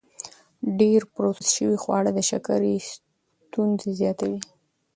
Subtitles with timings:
[0.79, 4.39] ډېر پروسس شوي خواړه د شکرې ستونزې زیاتوي.